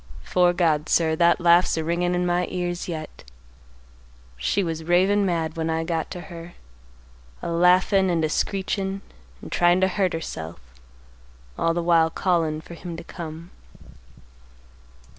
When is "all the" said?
11.55-11.83